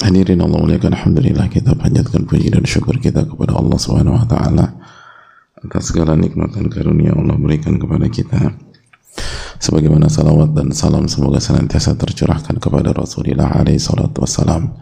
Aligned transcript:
Hadirin 0.00 0.40
Allah 0.40 0.64
muliakan 0.64 0.96
Alhamdulillah 0.96 1.52
kita 1.52 1.76
panjatkan 1.76 2.24
puji 2.24 2.48
dan 2.48 2.64
syukur 2.64 2.96
kita 2.96 3.20
kepada 3.28 3.52
Allah 3.52 3.76
Subhanahu 3.76 4.16
wa 4.16 4.24
taala 4.24 4.66
atas 5.60 5.92
segala 5.92 6.16
nikmat 6.16 6.56
dan 6.56 6.72
karunia 6.72 7.12
Allah 7.12 7.36
berikan 7.36 7.76
kepada 7.76 8.08
kita. 8.08 8.56
Sebagaimana 9.60 10.08
salawat 10.08 10.56
dan 10.56 10.72
salam 10.72 11.04
semoga 11.04 11.36
senantiasa 11.36 12.00
tercurahkan 12.00 12.56
kepada 12.56 12.96
Rasulullah 12.96 13.52
alaihi 13.52 13.76
salatu 13.76 14.24
wassalam 14.24 14.72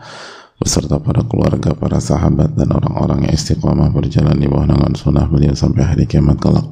beserta 0.62 1.02
para 1.02 1.26
keluarga, 1.26 1.74
para 1.74 1.98
sahabat 1.98 2.54
dan 2.54 2.70
orang-orang 2.70 3.26
yang 3.26 3.34
istiqamah 3.34 3.90
berjalan 3.90 4.38
di 4.38 4.46
bawah 4.46 4.70
naungan 4.70 4.94
sunnah 4.94 5.26
beliau 5.26 5.50
sampai 5.50 5.82
hari 5.82 6.06
kiamat 6.06 6.38
kelak. 6.38 6.66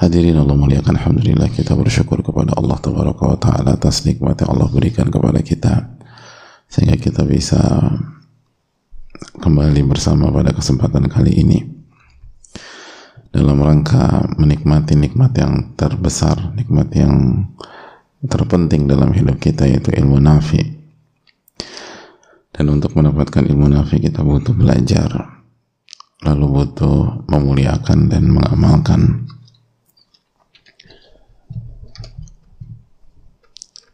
Hadirin 0.00 0.40
Allah 0.40 0.56
muliakan 0.56 0.96
Alhamdulillah 0.96 1.52
kita 1.52 1.76
bersyukur 1.76 2.24
kepada 2.24 2.56
Allah 2.56 2.80
Taala 2.80 3.76
atas 3.76 4.08
nikmat 4.08 4.40
yang 4.40 4.56
Allah 4.56 4.68
berikan 4.72 5.12
kepada 5.12 5.44
kita 5.44 5.95
sehingga 6.76 7.00
kita 7.00 7.24
bisa 7.24 7.56
kembali 9.40 9.80
bersama 9.88 10.28
pada 10.28 10.52
kesempatan 10.52 11.08
kali 11.08 11.32
ini. 11.40 11.64
Dalam 13.32 13.64
rangka 13.64 14.28
menikmati 14.36 14.92
nikmat 14.92 15.32
yang 15.40 15.72
terbesar, 15.72 16.52
nikmat 16.52 16.92
yang 16.92 17.48
terpenting 18.28 18.84
dalam 18.84 19.16
hidup 19.16 19.40
kita 19.40 19.64
yaitu 19.64 19.88
ilmu 19.96 20.20
nafi. 20.20 20.76
Dan 22.52 22.68
untuk 22.68 22.92
mendapatkan 22.92 23.48
ilmu 23.48 23.72
nafi 23.72 23.96
kita 23.96 24.20
butuh 24.20 24.52
belajar, 24.52 25.40
lalu 26.28 26.60
butuh 26.60 27.24
memuliakan 27.24 28.12
dan 28.12 28.28
mengamalkan 28.28 29.25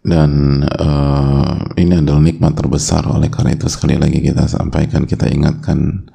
dan 0.03 0.63
uh, 0.67 1.55
ini 1.79 2.03
adalah 2.03 2.19
nikmat 2.19 2.59
terbesar. 2.59 3.07
Oleh 3.07 3.31
karena 3.31 3.55
itu 3.55 3.71
sekali 3.71 3.95
lagi 3.95 4.19
kita 4.19 4.51
sampaikan 4.51 5.07
kita 5.07 5.31
ingatkan 5.31 6.11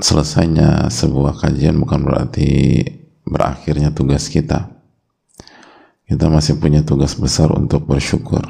selesainya 0.00 0.88
sebuah 0.88 1.36
kajian 1.36 1.76
bukan 1.78 2.00
berarti 2.00 2.80
berakhirnya 3.28 3.92
tugas 3.92 4.32
kita. 4.32 4.72
Kita 6.08 6.28
masih 6.28 6.60
punya 6.60 6.84
tugas 6.84 7.16
besar 7.16 7.52
untuk 7.52 7.84
bersyukur. 7.84 8.42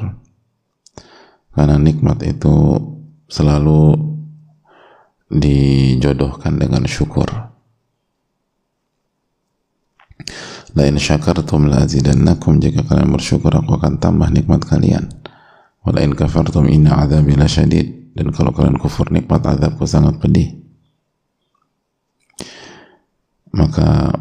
Karena 1.53 1.77
nikmat 1.77 2.23
itu 2.25 2.81
selalu 3.29 3.93
dijodohkan 5.29 6.57
dengan 6.57 6.83
syukur 6.89 7.52
Lain 10.73 10.97
syakartum 10.97 11.69
la 11.69 11.85
azidannakum 11.85 12.57
jika 12.57 12.81
kalian 12.81 13.13
bersyukur 13.13 13.53
aku 13.53 13.77
akan 13.77 14.01
tambah 14.01 14.25
nikmat 14.33 14.65
kalian. 14.65 15.05
Walain 15.85 16.17
kafartum 16.17 16.65
inna 16.65 16.97
azabi 16.97 17.37
lasyadid 17.37 18.17
dan 18.17 18.33
kalau 18.33 18.49
kalian 18.49 18.81
kufur 18.81 19.13
nikmat 19.13 19.45
azabku 19.45 19.85
sangat 19.85 20.17
pedih. 20.17 20.57
Maka 23.53 24.17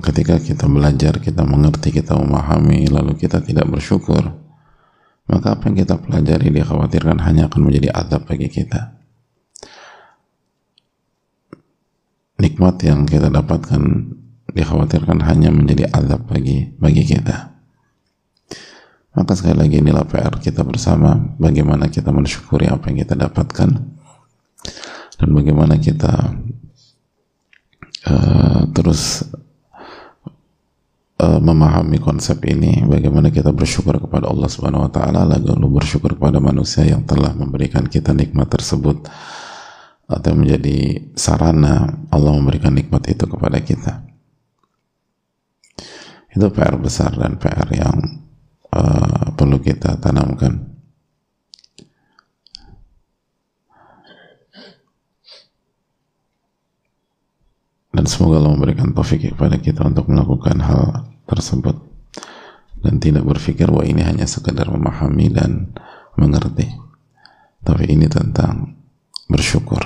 ketika 0.00 0.40
kita 0.40 0.64
belajar, 0.64 1.20
kita 1.20 1.44
mengerti, 1.44 1.92
kita 1.92 2.16
memahami, 2.16 2.88
lalu 2.88 3.20
kita 3.20 3.44
tidak 3.44 3.68
bersyukur, 3.68 4.32
maka 5.28 5.60
apa 5.60 5.68
yang 5.68 5.76
kita 5.84 6.00
pelajari 6.00 6.48
dikhawatirkan 6.56 7.20
hanya 7.20 7.52
akan 7.52 7.60
menjadi 7.68 7.92
azab 7.92 8.24
bagi 8.24 8.48
kita. 8.48 8.96
Nikmat 12.40 12.76
yang 12.84 13.04
kita 13.04 13.28
dapatkan 13.28 13.82
dikhawatirkan 14.52 15.22
hanya 15.26 15.50
menjadi 15.50 15.90
azab 15.90 16.26
bagi 16.30 16.70
bagi 16.78 17.02
kita. 17.02 17.56
Maka 19.16 19.32
sekali 19.32 19.56
lagi 19.56 19.80
inilah 19.80 20.04
PR 20.04 20.36
kita 20.36 20.60
bersama 20.60 21.16
bagaimana 21.40 21.88
kita 21.88 22.12
mensyukuri 22.12 22.68
apa 22.68 22.92
yang 22.92 23.00
kita 23.00 23.16
dapatkan 23.16 23.70
dan 25.16 25.28
bagaimana 25.32 25.80
kita 25.80 26.36
uh, 28.12 28.60
terus 28.76 29.24
uh, 31.16 31.40
memahami 31.40 31.96
konsep 31.96 32.44
ini 32.44 32.84
bagaimana 32.84 33.32
kita 33.32 33.56
bersyukur 33.56 33.96
kepada 33.96 34.28
Allah 34.28 34.48
Subhanahu 34.52 34.84
wa 34.84 34.92
taala 34.92 35.24
lalu 35.24 35.80
bersyukur 35.80 36.20
kepada 36.20 36.36
manusia 36.36 36.84
yang 36.84 37.08
telah 37.08 37.32
memberikan 37.32 37.88
kita 37.88 38.12
nikmat 38.12 38.52
tersebut 38.52 39.08
atau 40.06 40.32
menjadi 40.38 41.08
sarana 41.18 42.04
Allah 42.12 42.30
memberikan 42.36 42.70
nikmat 42.70 43.10
itu 43.10 43.24
kepada 43.26 43.58
kita 43.64 44.05
itu 46.36 46.52
PR 46.52 46.76
besar 46.76 47.16
dan 47.16 47.40
PR 47.40 47.64
yang 47.72 47.96
uh, 48.68 49.32
perlu 49.32 49.56
kita 49.56 49.96
tanamkan. 49.96 50.76
Dan 57.96 58.04
semoga 58.04 58.36
Allah 58.36 58.52
memberikan 58.52 58.92
taufik 58.92 59.32
kepada 59.32 59.56
kita 59.56 59.80
untuk 59.88 60.12
melakukan 60.12 60.60
hal 60.60 61.08
tersebut. 61.24 61.80
Dan 62.84 63.00
tidak 63.00 63.24
berpikir 63.24 63.72
bahwa 63.72 63.88
ini 63.88 64.04
hanya 64.04 64.28
sekedar 64.28 64.68
memahami 64.68 65.32
dan 65.32 65.72
mengerti. 66.20 66.68
Tapi 67.64 67.88
ini 67.88 68.04
tentang 68.12 68.76
bersyukur. 69.32 69.80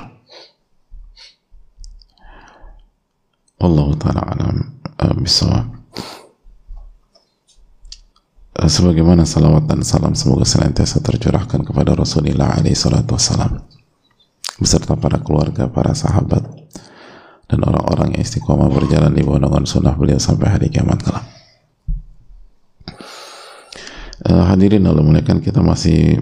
Allah 3.62 3.88
Ta'ala 4.02 4.22
alam 4.34 4.56
uh, 4.98 5.14
bisawab 5.14 5.80
sebagaimana 8.68 9.24
salawat 9.24 9.64
dan 9.64 9.80
salam 9.80 10.12
semoga 10.12 10.44
senantiasa 10.44 11.00
tercurahkan 11.00 11.64
kepada 11.64 11.96
Rasulullah 11.96 12.52
alaihi 12.58 12.76
salatu 12.76 13.16
wassalam. 13.16 13.64
Beserta 14.60 14.98
para 14.98 15.16
keluarga, 15.22 15.70
para 15.72 15.96
sahabat 15.96 16.44
dan 17.48 17.58
orang-orang 17.64 18.14
yang 18.14 18.22
istiqomah 18.22 18.68
berjalan 18.68 19.16
di 19.16 19.24
bawah 19.24 19.64
sunnah 19.64 19.96
beliau 19.96 20.20
sampai 20.20 20.52
hari 20.52 20.66
kiamat 20.68 21.00
kelak. 21.00 21.24
Uh, 24.20 24.44
hadirin 24.52 24.84
Allah 24.84 25.00
muliakan 25.00 25.40
kita 25.40 25.64
masih 25.64 26.20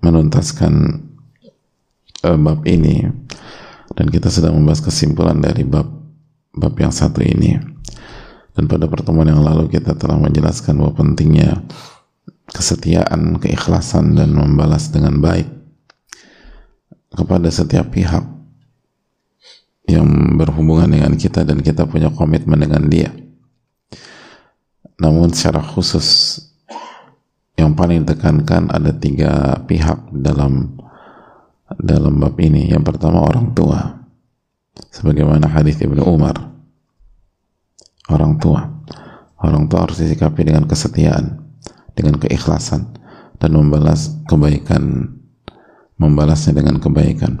menuntaskan 0.00 1.02
uh, 2.22 2.38
bab 2.38 2.62
ini. 2.70 3.10
Dan 3.90 4.06
kita 4.06 4.30
sedang 4.30 4.54
membahas 4.54 4.86
kesimpulan 4.86 5.42
dari 5.42 5.66
bab 5.66 5.90
bab 6.54 6.74
yang 6.78 6.94
satu 6.94 7.26
ini 7.26 7.58
dan 8.54 8.64
pada 8.66 8.90
pertemuan 8.90 9.30
yang 9.30 9.42
lalu 9.42 9.70
kita 9.70 9.94
telah 9.94 10.18
menjelaskan 10.18 10.78
bahwa 10.78 10.92
pentingnya 10.98 11.62
kesetiaan, 12.50 13.38
keikhlasan 13.38 14.18
dan 14.18 14.34
membalas 14.34 14.90
dengan 14.90 15.22
baik 15.22 15.46
kepada 17.14 17.46
setiap 17.50 17.94
pihak 17.94 18.22
yang 19.86 20.06
berhubungan 20.38 20.90
dengan 20.90 21.14
kita 21.18 21.42
dan 21.42 21.62
kita 21.62 21.86
punya 21.86 22.10
komitmen 22.10 22.58
dengan 22.58 22.86
dia. 22.86 23.10
Namun 25.00 25.32
secara 25.32 25.62
khusus 25.64 26.38
yang 27.58 27.74
paling 27.74 28.04
ditekankan 28.04 28.70
ada 28.70 28.92
tiga 28.94 29.58
pihak 29.64 30.10
dalam 30.12 30.76
dalam 31.78 32.18
bab 32.18 32.36
ini. 32.38 32.70
Yang 32.70 32.94
pertama 32.94 33.24
orang 33.24 33.54
tua. 33.56 34.00
Sebagaimana 34.90 35.50
hadis 35.50 35.78
Ibnu 35.82 36.02
Umar 36.02 36.50
orang 38.10 38.36
tua. 38.42 38.66
Orang 39.40 39.72
tua 39.72 39.88
harus 39.88 40.02
disikapi 40.02 40.44
dengan 40.44 40.68
kesetiaan, 40.68 41.40
dengan 41.96 42.20
keikhlasan, 42.20 42.92
dan 43.40 43.50
membalas 43.56 44.20
kebaikan, 44.28 45.16
membalasnya 45.96 46.52
dengan 46.52 46.76
kebaikan. 46.76 47.40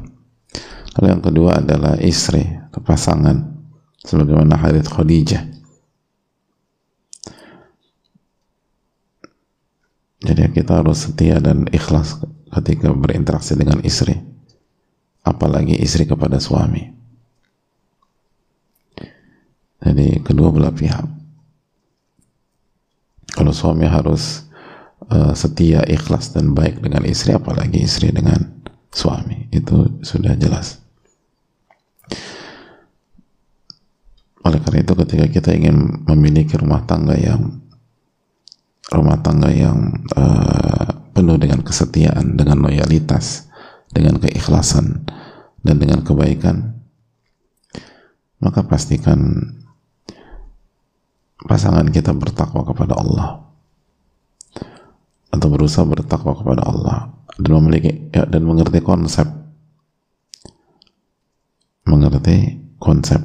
Lalu 0.96 1.06
yang 1.12 1.22
kedua 1.22 1.60
adalah 1.60 2.00
istri 2.00 2.40
atau 2.40 2.80
pasangan, 2.80 3.36
sebagaimana 4.00 4.56
hadits 4.56 4.88
Khadijah. 4.88 5.44
Jadi 10.20 10.52
kita 10.52 10.84
harus 10.84 11.08
setia 11.08 11.40
dan 11.40 11.64
ikhlas 11.72 12.20
ketika 12.52 12.92
berinteraksi 12.92 13.56
dengan 13.56 13.80
istri, 13.80 14.20
apalagi 15.24 15.76
istri 15.80 16.04
kepada 16.04 16.36
suami. 16.36 16.99
Jadi 19.80 20.20
kedua 20.20 20.52
belah 20.52 20.72
pihak. 20.72 21.06
Kalau 23.32 23.52
suami 23.54 23.88
harus 23.88 24.44
uh, 25.08 25.32
setia, 25.32 25.80
ikhlas 25.88 26.36
dan 26.36 26.52
baik 26.52 26.84
dengan 26.84 27.06
istri, 27.08 27.32
apalagi 27.32 27.80
istri 27.80 28.12
dengan 28.12 28.60
suami. 28.92 29.48
Itu 29.48 30.02
sudah 30.04 30.36
jelas. 30.36 30.82
Oleh 34.44 34.60
karena 34.60 34.84
itu 34.84 34.92
ketika 34.96 35.26
kita 35.28 35.50
ingin 35.52 36.04
memiliki 36.08 36.56
rumah 36.56 36.84
tangga 36.88 37.16
yang 37.16 37.60
rumah 38.90 39.20
tangga 39.22 39.52
yang 39.52 40.04
uh, 40.16 40.88
penuh 41.14 41.38
dengan 41.38 41.62
kesetiaan, 41.62 42.34
dengan 42.34 42.58
loyalitas, 42.64 43.46
dengan 43.92 44.18
keikhlasan 44.18 45.06
dan 45.62 45.76
dengan 45.78 46.02
kebaikan, 46.02 46.74
maka 48.40 48.64
pastikan 48.64 49.52
pasangan 51.44 51.86
kita 51.88 52.12
bertakwa 52.12 52.66
kepada 52.66 52.96
Allah. 52.98 53.28
Atau 55.30 55.48
berusaha 55.48 55.86
bertakwa 55.86 56.36
kepada 56.36 56.62
Allah. 56.66 56.98
Dan 57.40 57.56
memiliki 57.62 58.10
ya, 58.12 58.26
dan 58.26 58.42
mengerti 58.44 58.82
konsep. 58.84 59.24
Mengerti 61.86 62.60
konsep. 62.76 63.22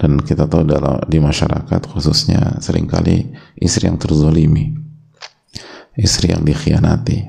Dan 0.00 0.16
kita 0.24 0.48
tahu 0.48 0.64
dalam 0.64 1.04
di 1.04 1.20
masyarakat 1.20 1.80
khususnya 1.92 2.56
sering 2.64 2.88
kali 2.88 3.28
istri 3.60 3.84
yang 3.84 4.00
terzolimi. 4.00 4.72
Istri 5.92 6.32
yang 6.32 6.42
dikhianati. 6.42 7.28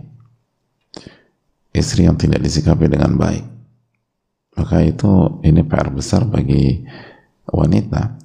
Istri 1.76 2.08
yang 2.08 2.16
tidak 2.16 2.40
disikapi 2.40 2.88
dengan 2.88 3.20
baik. 3.20 3.44
Maka 4.56 4.84
itu 4.84 5.42
ini 5.44 5.64
PR 5.68 5.92
besar 5.92 6.24
bagi 6.28 6.84
wanita 7.48 8.21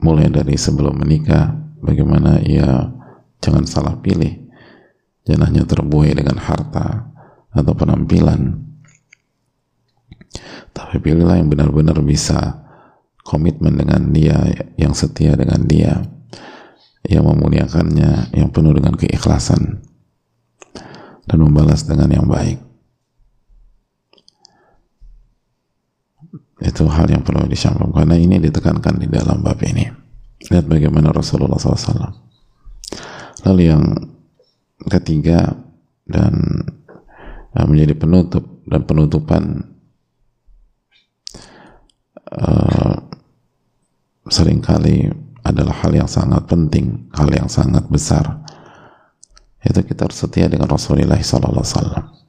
mulai 0.00 0.28
dari 0.28 0.54
sebelum 0.58 1.00
menikah 1.00 1.56
bagaimana 1.80 2.40
ia 2.44 2.92
jangan 3.40 3.64
salah 3.64 3.96
pilih 4.00 4.48
jangan 5.24 5.52
hanya 5.52 5.64
terbuai 5.64 6.12
dengan 6.12 6.36
harta 6.40 7.10
atau 7.52 7.72
penampilan 7.72 8.66
tapi 10.76 11.00
pilihlah 11.00 11.40
yang 11.40 11.48
benar-benar 11.48 11.96
bisa 12.04 12.66
komitmen 13.26 13.74
dengan 13.74 14.14
dia, 14.14 14.38
yang 14.78 14.94
setia 14.94 15.34
dengan 15.34 15.66
dia, 15.66 16.06
yang 17.02 17.26
memuliakannya, 17.26 18.30
yang 18.36 18.48
penuh 18.54 18.76
dengan 18.78 18.94
keikhlasan, 18.94 19.82
dan 21.26 21.38
membalas 21.42 21.88
dengan 21.90 22.12
yang 22.12 22.26
baik. 22.30 22.62
Itu 26.56 26.88
hal 26.88 27.12
yang 27.12 27.20
perlu 27.20 27.44
disampaikan 27.44 27.92
karena 27.92 28.16
ini 28.16 28.40
ditekankan 28.40 28.96
di 28.96 29.06
dalam 29.12 29.44
bab 29.44 29.60
ini. 29.60 29.84
Lihat 30.48 30.64
bagaimana 30.64 31.12
Rasulullah 31.12 31.60
SAW. 31.60 32.12
Lalu 33.44 33.62
yang 33.68 33.84
ketiga 34.88 35.52
dan 36.08 36.34
eh, 37.52 37.66
menjadi 37.66 37.94
penutup 37.98 38.44
dan 38.66 38.82
penutupan 38.82 39.42
uh, 42.34 42.98
sering 44.26 44.58
kali 44.58 45.06
adalah 45.46 45.86
hal 45.86 45.94
yang 45.94 46.10
sangat 46.10 46.42
penting, 46.50 47.06
hal 47.14 47.30
yang 47.30 47.46
sangat 47.46 47.86
besar. 47.86 48.42
Itu 49.62 49.82
kita 49.86 50.10
harus 50.10 50.18
setia 50.18 50.50
dengan 50.50 50.66
Rasulullah 50.66 51.18
Wasallam. 51.22 52.25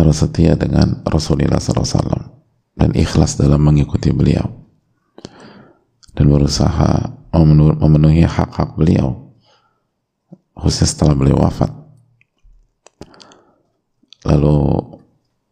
Harus 0.00 0.24
setia 0.24 0.56
dengan 0.56 1.04
Rasulullah 1.04 1.60
Wasallam 1.60 2.32
dan 2.72 2.96
ikhlas 2.96 3.36
dalam 3.36 3.60
mengikuti 3.60 4.08
beliau 4.08 4.48
dan 6.16 6.24
berusaha 6.24 7.20
memenuhi 7.84 8.24
hak-hak 8.24 8.80
beliau 8.80 9.36
khususnya 10.56 10.88
setelah 10.88 11.14
beliau 11.14 11.44
wafat 11.44 11.68
lalu 14.24 14.56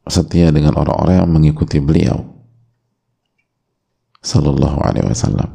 setia 0.09 0.49
dengan 0.49 0.81
orang-orang 0.81 1.21
yang 1.21 1.29
mengikuti 1.29 1.77
beliau 1.77 2.39
Sallallahu 4.19 4.79
Alaihi 4.83 5.07
Wasallam. 5.07 5.51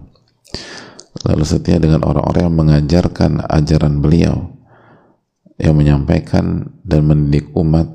Lalu 1.23 1.43
setia 1.45 1.77
dengan 1.79 2.03
orang-orang 2.03 2.49
yang 2.49 2.57
mengajarkan 2.57 3.31
ajaran 3.47 4.01
beliau, 4.03 4.59
yang 5.61 5.77
menyampaikan 5.77 6.73
dan 6.83 7.05
mendidik 7.07 7.53
umat 7.53 7.87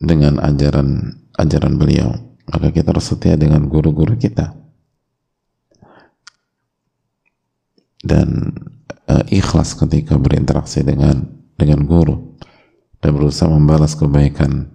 dengan 0.00 0.40
ajaran 0.40 1.20
ajaran 1.36 1.76
beliau. 1.76 2.10
Maka 2.50 2.74
kita 2.74 2.90
harus 2.90 3.06
setia 3.06 3.38
dengan 3.38 3.68
guru-guru 3.70 4.18
kita. 4.18 4.56
Dan 8.00 8.56
uh, 9.06 9.24
ikhlas 9.28 9.76
ketika 9.76 10.16
berinteraksi 10.16 10.80
dengan 10.80 11.28
dengan 11.60 11.84
guru 11.84 12.40
dan 13.04 13.12
berusaha 13.12 13.52
membalas 13.52 13.92
kebaikan 13.92 14.72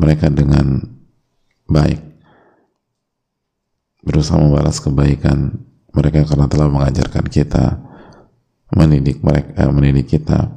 mereka 0.00 0.32
dengan 0.32 0.80
baik 1.68 2.00
berusaha 4.02 4.40
membalas 4.40 4.82
kebaikan 4.82 5.62
mereka 5.94 6.26
karena 6.26 6.48
telah 6.50 6.68
mengajarkan 6.68 7.28
kita 7.28 7.78
mendidik 8.72 9.20
mereka 9.20 9.52
eh, 9.56 9.70
mendidik 9.70 10.06
kita 10.18 10.50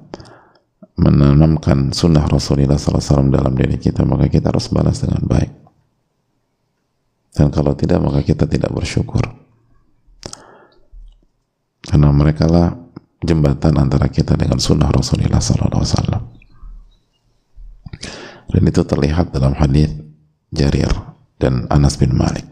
menanamkan 0.96 1.92
sunnah 1.92 2.24
Rasulullah 2.24 2.80
SAW 2.80 3.28
dalam 3.32 3.52
diri 3.56 3.76
kita 3.76 4.08
maka 4.08 4.32
kita 4.32 4.52
harus 4.52 4.72
balas 4.72 5.04
dengan 5.04 5.24
baik. 5.28 5.52
Dan 7.36 7.52
kalau 7.52 7.76
tidak 7.76 8.00
maka 8.00 8.24
kita 8.24 8.48
tidak 8.48 8.72
bersyukur. 8.72 9.24
Karena 11.84 12.10
mereka 12.16 12.48
lah 12.48 12.72
jembatan 13.20 13.76
antara 13.76 14.08
kita 14.08 14.40
dengan 14.40 14.58
sunnah 14.58 14.88
Rasulullah 14.88 15.44
SAW 15.44 16.36
dan 18.56 18.64
itu 18.72 18.82
terlihat 18.88 19.36
dalam 19.36 19.52
hadis 19.58 19.92
Jarir 20.54 20.88
dan 21.42 21.68
Anas 21.68 22.00
bin 22.00 22.16
Malik. 22.16 22.48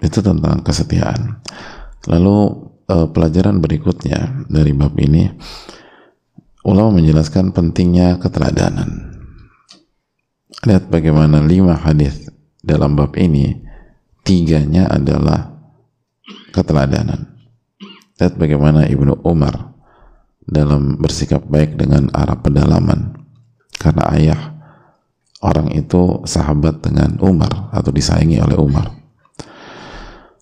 Itu 0.00 0.24
tentang 0.24 0.64
kesetiaan. 0.64 1.38
Lalu 2.08 2.69
eh, 2.90 3.06
pelajaran 3.10 3.62
berikutnya 3.62 4.46
dari 4.50 4.74
bab 4.74 4.98
ini. 4.98 5.30
Ulama 6.66 7.00
menjelaskan 7.00 7.56
pentingnya 7.56 8.20
keteladanan. 8.20 9.16
Lihat 10.66 10.92
bagaimana 10.92 11.40
lima 11.40 11.78
hadis 11.78 12.28
dalam 12.60 12.98
bab 12.98 13.16
ini. 13.16 13.64
Tiganya 14.20 14.92
adalah 14.92 15.56
keteladanan. 16.52 17.32
Lihat 18.20 18.36
bagaimana 18.36 18.84
Ibnu 18.84 19.24
Umar 19.24 19.72
dalam 20.44 21.00
bersikap 21.00 21.48
baik 21.48 21.80
dengan 21.80 22.12
arah 22.12 22.36
pedalaman. 22.36 23.16
Karena 23.80 24.12
ayah 24.12 24.40
orang 25.40 25.72
itu 25.72 26.20
sahabat 26.28 26.84
dengan 26.84 27.16
Umar 27.24 27.72
atau 27.72 27.88
disayangi 27.88 28.36
oleh 28.44 28.60
Umar 28.60 28.99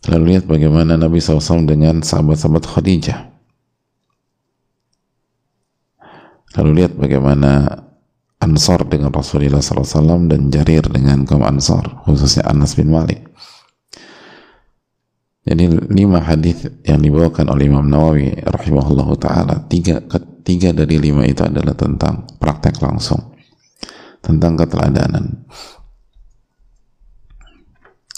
Lalu 0.09 0.25
lihat 0.35 0.49
bagaimana 0.49 0.97
Nabi 0.97 1.21
SAW 1.21 1.69
dengan 1.69 2.01
sahabat-sahabat 2.01 2.65
Khadijah. 2.65 3.21
Lalu 6.57 6.71
lihat 6.83 6.97
bagaimana 6.97 7.85
Ansor 8.39 8.89
dengan 8.89 9.13
Rasulullah 9.13 9.61
SAW 9.61 10.31
dan 10.31 10.49
Jarir 10.49 10.87
dengan 10.89 11.29
kaum 11.29 11.45
Ansor, 11.45 12.07
khususnya 12.09 12.49
Anas 12.49 12.73
bin 12.73 12.89
Malik. 12.89 13.29
Jadi 15.49 15.65
lima 15.93 16.21
hadis 16.21 16.69
yang 16.85 17.01
dibawakan 17.01 17.49
oleh 17.49 17.73
Imam 17.73 17.89
Nawawi 17.89 18.37
rahimahullah 18.37 19.09
taala 19.17 19.57
tiga 19.65 20.05
tiga 20.45 20.77
dari 20.77 21.01
lima 21.01 21.25
itu 21.25 21.41
adalah 21.41 21.73
tentang 21.73 22.29
praktek 22.37 22.77
langsung 22.85 23.33
tentang 24.21 24.61
keteladanan 24.61 25.49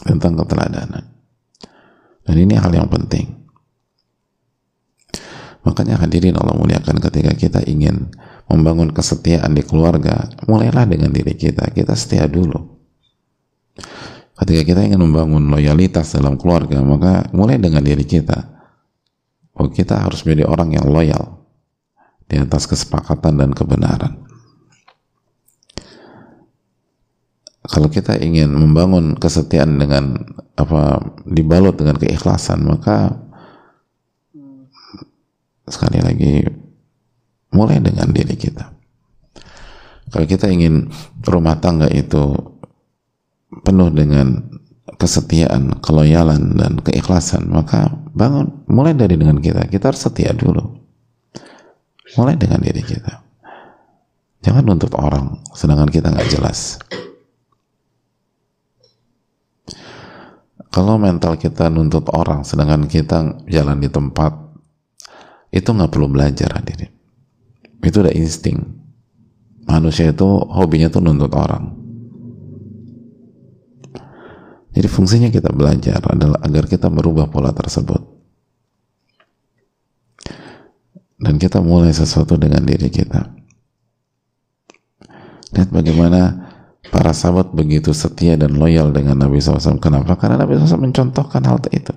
tentang 0.02 0.42
keteladanan 0.42 1.19
dan 2.30 2.38
ini 2.38 2.54
hal 2.54 2.70
yang 2.70 2.86
penting. 2.86 3.26
Makanya 5.66 5.98
hadirin 5.98 6.38
Allah 6.38 6.54
muliakan 6.54 7.02
ketika 7.02 7.34
kita 7.34 7.60
ingin 7.66 8.14
membangun 8.46 8.94
kesetiaan 8.94 9.50
di 9.50 9.66
keluarga, 9.66 10.30
mulailah 10.46 10.86
dengan 10.86 11.10
diri 11.10 11.34
kita. 11.34 11.74
Kita 11.74 11.98
setia 11.98 12.30
dulu. 12.30 12.78
Ketika 14.38 14.62
kita 14.62 14.80
ingin 14.86 15.02
membangun 15.02 15.50
loyalitas 15.50 16.14
dalam 16.14 16.38
keluarga, 16.38 16.78
maka 16.86 17.26
mulai 17.34 17.58
dengan 17.58 17.82
diri 17.82 18.06
kita. 18.06 18.62
Oh, 19.58 19.66
kita 19.66 19.98
harus 19.98 20.22
menjadi 20.22 20.46
orang 20.46 20.70
yang 20.78 20.86
loyal 20.86 21.50
di 22.30 22.38
atas 22.38 22.70
kesepakatan 22.70 23.42
dan 23.42 23.50
kebenaran. 23.50 24.29
Kalau 27.70 27.88
kita 27.88 28.18
ingin 28.18 28.50
membangun 28.50 29.14
kesetiaan 29.14 29.78
dengan 29.78 30.18
apa 30.58 31.00
dibalut 31.24 31.78
dengan 31.78 31.96
keikhlasan 31.96 32.66
maka 32.66 33.14
sekali 35.70 36.02
lagi 36.02 36.44
mulai 37.54 37.78
dengan 37.78 38.10
diri 38.10 38.34
kita 38.34 38.74
kalau 40.10 40.26
kita 40.26 40.50
ingin 40.50 40.90
rumah 41.22 41.62
tangga 41.62 41.86
itu 41.86 42.34
penuh 43.62 43.90
dengan 43.94 44.42
kesetiaan, 45.00 45.80
keloyalan 45.80 46.60
dan 46.60 46.76
keikhlasan, 46.84 47.48
maka 47.48 47.88
bangun 48.12 48.66
mulai 48.68 48.92
dari 48.92 49.16
dengan 49.16 49.40
kita. 49.40 49.64
Kita 49.70 49.88
harus 49.88 50.02
setia 50.04 50.36
dulu. 50.36 50.76
Mulai 52.20 52.36
dengan 52.36 52.60
diri 52.60 52.84
kita. 52.84 53.22
Jangan 54.44 54.66
nuntut 54.66 54.92
orang, 54.98 55.40
sedangkan 55.56 55.88
kita 55.88 56.12
nggak 56.12 56.28
jelas. 56.28 56.76
Kalau 60.70 60.96
mental 61.02 61.34
kita 61.34 61.66
nuntut 61.66 62.06
orang, 62.14 62.46
sedangkan 62.46 62.86
kita 62.86 63.42
jalan 63.50 63.78
di 63.82 63.90
tempat, 63.90 64.32
itu 65.50 65.66
nggak 65.66 65.90
perlu 65.90 66.06
belajar 66.06 66.54
hadirin. 66.54 66.94
Itu 67.82 68.06
udah 68.06 68.14
insting. 68.14 68.58
Manusia 69.66 70.14
itu 70.14 70.26
hobinya 70.46 70.86
tuh 70.86 71.02
nuntut 71.02 71.34
orang 71.34 71.80
jadi 74.70 74.86
fungsinya 74.86 75.28
kita 75.34 75.50
belajar 75.50 75.98
adalah 76.06 76.38
agar 76.46 76.70
kita 76.70 76.86
merubah 76.86 77.26
pola 77.26 77.50
tersebut. 77.50 78.00
Dan 81.20 81.36
kita 81.36 81.60
mulai 81.60 81.92
sesuatu 81.92 82.38
dengan 82.40 82.64
diri 82.64 82.88
kita. 82.88 83.28
Lihat 85.52 85.68
bagaimana 85.68 86.49
para 86.90 87.14
sahabat 87.14 87.54
begitu 87.54 87.94
setia 87.94 88.34
dan 88.36 88.58
loyal 88.58 88.90
dengan 88.90 89.18
Nabi 89.18 89.38
SAW. 89.38 89.78
Kenapa? 89.78 90.18
Karena 90.18 90.42
Nabi 90.42 90.58
SAW 90.58 90.90
mencontohkan 90.90 91.42
hal 91.46 91.62
itu. 91.70 91.94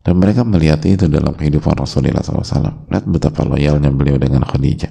Dan 0.00 0.16
mereka 0.16 0.46
melihat 0.48 0.80
itu 0.88 1.10
dalam 1.10 1.36
kehidupan 1.36 1.76
Rasulullah 1.76 2.24
SAW. 2.24 2.88
Lihat 2.88 3.04
betapa 3.04 3.44
loyalnya 3.44 3.92
beliau 3.92 4.16
dengan 4.16 4.46
Khadijah. 4.46 4.90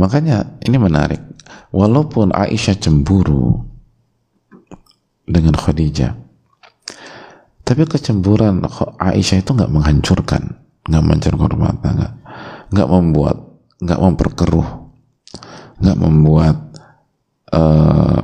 Makanya 0.00 0.58
ini 0.66 0.76
menarik. 0.80 1.22
Walaupun 1.70 2.32
Aisyah 2.34 2.80
cemburu, 2.80 3.68
dengan 5.28 5.54
Khadijah. 5.54 6.16
Tapi 7.62 7.84
kecemburuan 7.84 8.64
Aisyah 8.96 9.44
itu 9.44 9.52
nggak 9.52 9.68
menghancurkan, 9.68 10.56
nggak 10.88 11.02
menghancurkan 11.04 11.48
rumah 11.52 11.76
tangga, 11.84 12.16
nggak 12.72 12.88
membuat, 12.88 13.36
nggak 13.84 14.00
memperkeruh, 14.00 14.68
nggak 15.84 15.98
membuat 16.00 16.56
uh, 17.52 18.22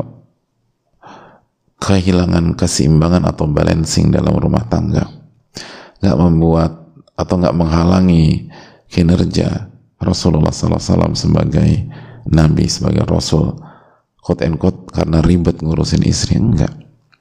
kehilangan 1.79 2.57
keseimbangan 2.57 3.29
atau 3.29 3.45
balancing 3.45 4.09
dalam 4.09 4.33
rumah 4.37 4.65
tangga, 4.69 5.05
nggak 6.01 6.19
membuat 6.19 6.73
atau 7.15 7.35
nggak 7.39 7.57
menghalangi 7.57 8.49
kinerja 8.89 9.69
Rasulullah 10.01 10.53
SAW 10.53 11.15
sebagai 11.17 11.89
Nabi, 12.29 12.67
sebagai 12.69 13.05
Rasul, 13.05 13.53
quote 14.21 14.45
and 14.49 14.57
quote 14.57 14.89
karena 14.93 15.21
ribet 15.21 15.61
ngurusin 15.61 16.05
istri. 16.05 16.41
Enggak. 16.41 16.73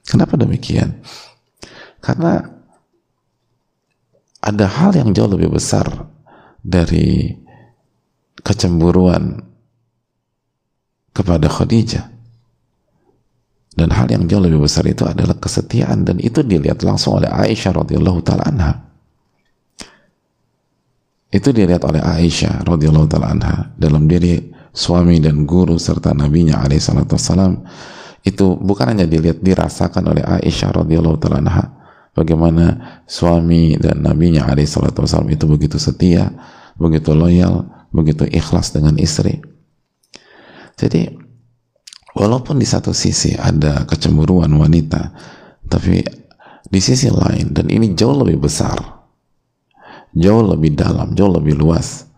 Kenapa 0.04 0.36
demikian? 0.36 1.00
Karena 2.00 2.40
ada 4.44 4.66
hal 4.68 4.92
yang 4.92 5.16
jauh 5.16 5.28
lebih 5.32 5.56
besar 5.56 5.88
dari 6.60 7.32
kecemburuan 8.44 9.40
kepada 11.14 11.46
Khadijah. 11.46 12.10
Dan 13.74 13.90
hal 13.90 14.06
yang 14.06 14.30
jauh 14.30 14.42
lebih 14.42 14.62
besar 14.62 14.86
itu 14.86 15.02
adalah 15.02 15.34
kesetiaan 15.34 16.06
dan 16.06 16.22
itu 16.22 16.46
dilihat 16.46 16.82
langsung 16.86 17.18
oleh 17.18 17.26
Aisyah 17.26 17.74
radhiyallahu 17.74 18.20
taala 18.22 18.46
anha. 18.46 18.72
Itu 21.34 21.50
dilihat 21.50 21.82
oleh 21.82 21.98
Aisyah 21.98 22.62
radhiyallahu 22.62 23.10
taala 23.10 23.34
anha 23.34 23.74
dalam 23.74 24.06
diri 24.06 24.38
suami 24.70 25.18
dan 25.18 25.42
guru 25.42 25.74
serta 25.74 26.14
nabinya 26.14 26.62
alaihi 26.62 26.82
salatu 26.82 27.18
wassalam 27.18 27.66
itu 28.22 28.58
bukan 28.58 28.94
hanya 28.94 29.06
dilihat 29.10 29.42
dirasakan 29.42 30.06
oleh 30.06 30.22
Aisyah 30.22 30.70
radhiyallahu 30.70 31.18
taala 31.18 31.42
anha 31.42 31.64
bagaimana 32.14 33.02
suami 33.04 33.76
dan 33.76 34.00
nabinya 34.00 34.46
alaihi 34.46 34.70
salatu 34.70 35.04
wasallam 35.04 35.34
itu 35.34 35.44
begitu 35.50 35.76
setia, 35.76 36.30
begitu 36.78 37.12
loyal, 37.12 37.66
begitu 37.90 38.24
ikhlas 38.30 38.72
dengan 38.72 38.96
istri. 38.96 39.42
Jadi 40.74 41.06
walaupun 42.18 42.58
di 42.58 42.66
satu 42.66 42.90
sisi 42.90 43.34
ada 43.34 43.86
kecemburuan 43.86 44.50
wanita, 44.50 45.14
tapi 45.70 46.02
di 46.64 46.80
sisi 46.82 47.10
lain 47.10 47.54
dan 47.54 47.70
ini 47.70 47.94
jauh 47.94 48.14
lebih 48.14 48.50
besar, 48.50 48.76
jauh 50.14 50.42
lebih 50.42 50.74
dalam, 50.74 51.14
jauh 51.14 51.30
lebih 51.30 51.54
luas 51.54 52.10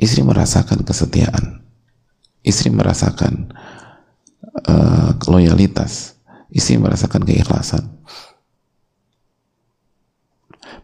istri 0.00 0.24
merasakan 0.24 0.82
kesetiaan. 0.82 1.60
Istri 2.40 2.72
merasakan 2.72 3.52
uh, 4.64 5.12
loyalitas. 5.28 6.16
Istri 6.50 6.80
merasakan 6.80 7.22
keikhlasan 7.22 8.00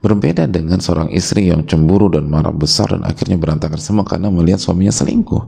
berbeda 0.07 0.47
dengan 0.47 0.79
seorang 0.79 1.11
istri 1.11 1.51
yang 1.51 1.67
cemburu 1.67 2.07
dan 2.07 2.31
marah 2.31 2.55
besar 2.55 2.95
dan 2.95 3.03
akhirnya 3.03 3.35
berantakan 3.35 3.83
semua 3.83 4.07
karena 4.07 4.31
melihat 4.31 4.63
suaminya 4.63 4.95
selingkuh. 4.95 5.43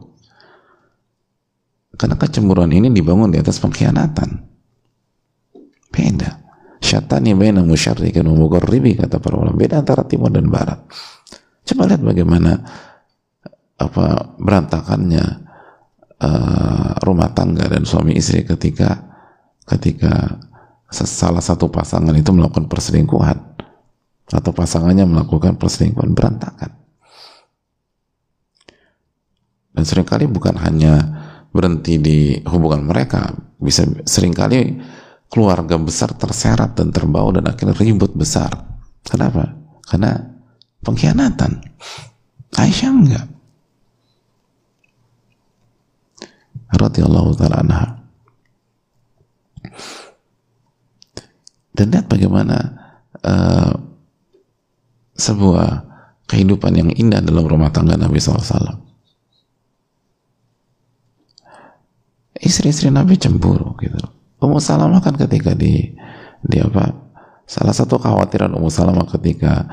Karena 1.95 2.19
kecemburuan 2.19 2.75
ini 2.75 2.91
dibangun 2.91 3.31
di 3.31 3.39
atas 3.39 3.63
pengkhianatan. 3.63 4.43
Beda. 5.95 6.43
Syatani 6.83 7.39
baina 7.39 7.63
musyarrikin 7.63 8.27
wa 8.27 8.35
mugarribi 8.35 8.99
kata 8.99 9.23
para 9.23 9.39
ulama. 9.39 9.55
Beda 9.55 9.79
antara 9.79 10.03
timur 10.07 10.35
dan 10.35 10.51
barat. 10.51 10.83
Coba 11.63 11.87
lihat 11.87 12.03
bagaimana 12.03 12.59
apa 13.79 14.35
berantakannya 14.43 15.25
uh, 16.19 16.99
rumah 17.07 17.31
tangga 17.31 17.71
dan 17.71 17.87
suami 17.87 18.19
istri 18.19 18.43
ketika 18.43 19.07
ketika 19.67 20.43
salah 20.91 21.43
satu 21.43 21.71
pasangan 21.71 22.15
itu 22.17 22.31
melakukan 22.35 22.67
perselingkuhan 22.67 23.48
atau 24.29 24.51
pasangannya 24.53 25.09
melakukan 25.09 25.57
perselingkuhan 25.57 26.13
berantakan 26.13 26.71
dan 29.73 29.85
sering 29.87 30.05
kali 30.05 30.29
bukan 30.29 30.59
hanya 30.61 30.95
berhenti 31.49 31.97
di 31.97 32.19
hubungan 32.45 32.85
mereka 32.85 33.33
bisa 33.57 33.89
sering 34.05 34.37
kali 34.37 34.79
keluarga 35.33 35.81
besar 35.81 36.13
terseret 36.13 36.77
dan 36.77 36.93
terbawa 36.93 37.41
dan 37.41 37.49
akhirnya 37.49 37.77
ribut 37.77 38.13
besar 38.13 38.53
kenapa? 39.05 39.55
karena 39.89 40.13
pengkhianatan 40.85 41.65
Aisyah 42.57 42.93
enggak 42.93 43.39
radhiyallahu 46.73 47.33
taala 47.37 47.65
anha. 47.65 47.87
Dan 51.73 51.95
lihat 51.95 52.11
bagaimana 52.11 52.57
uh, 53.23 53.73
sebuah 55.19 55.85
kehidupan 56.31 56.73
yang 56.79 56.91
indah 56.95 57.19
dalam 57.19 57.45
rumah 57.45 57.75
tangga 57.75 57.99
Nabi 57.99 58.23
SAW. 58.23 58.87
Istri-istri 62.39 62.95
Nabi 62.95 63.19
cemburu 63.19 63.75
gitu. 63.83 63.99
Ummu 64.39 64.63
Salamah 64.63 65.03
kan 65.03 65.19
ketika 65.19 65.59
di 65.59 65.91
di 66.39 66.57
apa? 66.63 66.95
Salah 67.49 67.75
satu 67.75 67.99
kekhawatiran 67.99 68.55
Ummu 68.55 68.71
Salamah 68.71 69.11
ketika 69.19 69.67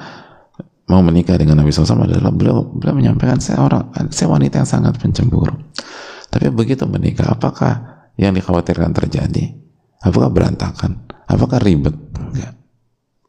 mau 0.89 1.05
menikah 1.05 1.37
dengan 1.37 1.61
Nabi 1.61 1.69
SAW 1.69 2.09
adalah 2.09 2.33
beliau 2.33 2.65
beliau 2.65 2.97
menyampaikan 2.97 3.37
saya 3.37 3.61
orang 3.61 3.93
saya 4.09 4.33
wanita 4.33 4.65
yang 4.65 4.69
sangat 4.69 4.97
pencemburu. 4.97 5.53
Tapi 6.33 6.49
begitu 6.49 6.89
menikah, 6.89 7.37
apakah 7.37 8.09
yang 8.17 8.33
dikhawatirkan 8.33 8.91
terjadi? 8.97 9.55
Apakah 10.01 10.33
berantakan? 10.33 11.05
Apakah 11.29 11.61
ribet? 11.61 11.93
Enggak. 12.17 12.53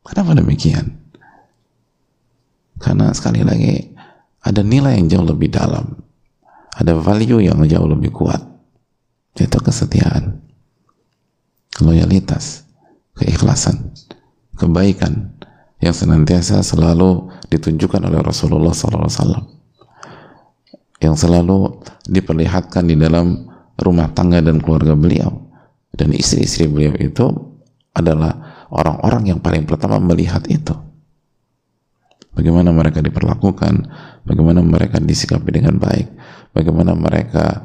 Kenapa 0.02 0.32
demikian? 0.32 1.05
Karena 2.76 3.12
sekali 3.16 3.40
lagi 3.40 3.96
ada 4.44 4.60
nilai 4.62 5.00
yang 5.00 5.08
jauh 5.08 5.26
lebih 5.26 5.50
dalam. 5.50 5.96
Ada 6.76 6.92
value 7.00 7.40
yang 7.40 7.64
jauh 7.64 7.88
lebih 7.88 8.12
kuat. 8.12 8.42
Yaitu 9.36 9.60
kesetiaan, 9.60 10.40
loyalitas, 11.80 12.64
keikhlasan, 13.16 13.92
kebaikan 14.56 15.36
yang 15.80 15.92
senantiasa 15.92 16.64
selalu 16.64 17.28
ditunjukkan 17.52 18.00
oleh 18.08 18.20
Rasulullah 18.24 18.72
SAW 18.72 19.44
yang 21.04 21.12
selalu 21.12 21.84
diperlihatkan 22.08 22.88
di 22.88 22.96
dalam 22.96 23.44
rumah 23.76 24.08
tangga 24.16 24.40
dan 24.40 24.56
keluarga 24.64 24.96
beliau 24.96 25.28
dan 25.92 26.16
istri-istri 26.16 26.64
beliau 26.64 26.96
itu 26.96 27.28
adalah 27.92 28.64
orang-orang 28.72 29.36
yang 29.36 29.40
paling 29.44 29.68
pertama 29.68 30.00
melihat 30.00 30.40
itu 30.48 30.72
bagaimana 32.36 32.70
mereka 32.70 33.00
diperlakukan 33.00 33.74
bagaimana 34.28 34.60
mereka 34.60 35.00
disikapi 35.00 35.50
dengan 35.56 35.80
baik 35.80 36.06
bagaimana 36.52 36.92
mereka 36.92 37.64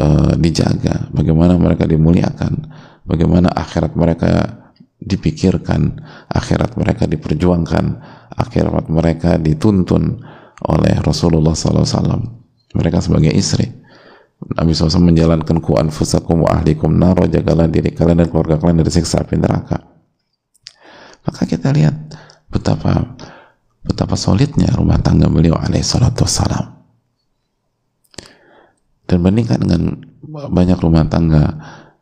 uh, 0.00 0.32
dijaga 0.40 1.12
bagaimana 1.12 1.60
mereka 1.60 1.84
dimuliakan 1.84 2.72
bagaimana 3.04 3.52
akhirat 3.52 3.92
mereka 3.92 4.64
dipikirkan 4.96 6.00
akhirat 6.32 6.74
mereka 6.80 7.04
diperjuangkan 7.04 7.84
akhirat 8.32 8.88
mereka 8.88 9.36
dituntun 9.36 10.24
oleh 10.64 10.96
Rasulullah 11.04 11.52
SAW 11.52 12.40
mereka 12.76 13.00
sebagai 13.00 13.32
istri. 13.32 13.72
Nabi 14.36 14.76
SAW 14.76 15.00
menjalankan 15.00 15.64
ku 15.64 15.80
anfusakum 15.80 16.44
wa 16.44 16.60
ahlikum 16.60 16.92
naro 16.92 17.24
jagalah 17.24 17.64
diri 17.72 17.96
kalian 17.96 18.20
dan 18.20 18.28
keluarga 18.28 18.60
kalian 18.60 18.84
dari 18.84 18.92
siksa 18.92 19.24
api 19.24 19.40
neraka. 19.40 19.80
Maka 21.24 21.42
kita 21.48 21.72
lihat 21.72 21.96
betapa 22.52 23.16
betapa 23.86 24.18
solidnya 24.18 24.66
rumah 24.74 24.98
tangga 24.98 25.30
beliau 25.30 25.54
alaihi 25.54 25.86
salatu 25.86 26.26
wassalam. 26.26 26.74
Dan 29.06 29.22
bandingkan 29.22 29.62
dengan 29.62 29.82
banyak 30.26 30.78
rumah 30.82 31.06
tangga 31.06 31.54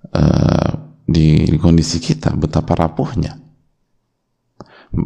uh, 0.08 0.70
di 1.04 1.44
kondisi 1.60 2.00
kita 2.00 2.32
betapa 2.32 2.72
rapuhnya. 2.72 3.36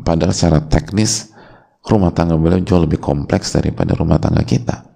Padahal 0.06 0.30
secara 0.30 0.62
teknis 0.62 1.34
rumah 1.82 2.14
tangga 2.14 2.38
beliau 2.38 2.62
jauh 2.62 2.86
lebih 2.86 3.02
kompleks 3.02 3.58
daripada 3.58 3.98
rumah 3.98 4.22
tangga 4.22 4.46
kita. 4.46 4.86